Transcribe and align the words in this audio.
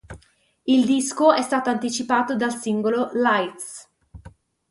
Il 0.65 0.85
disco 0.85 1.31
è 1.31 1.43
stato 1.43 1.69
anticipato 1.69 2.35
dal 2.35 2.55
singolo 2.55 3.11
"Lights". 3.13 3.87